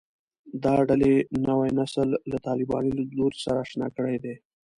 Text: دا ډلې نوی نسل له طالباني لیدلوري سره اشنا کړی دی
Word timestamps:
دا 0.63 0.75
ډلې 0.89 1.13
نوی 1.47 1.69
نسل 1.79 2.09
له 2.31 2.37
طالباني 2.47 2.89
لیدلوري 2.97 3.37
سره 3.45 3.57
اشنا 3.65 3.87
کړی 3.97 4.17
دی 4.23 4.35